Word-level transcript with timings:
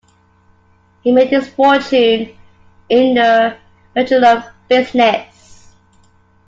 He 1.03 1.11
made 1.11 1.27
his 1.27 1.47
fortune 1.49 2.35
in 2.89 3.13
the 3.13 3.55
petroleum 3.93 4.43
business. 4.67 5.75